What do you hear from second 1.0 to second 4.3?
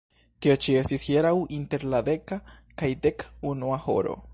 hieraŭ inter la deka kaj dek unua horo.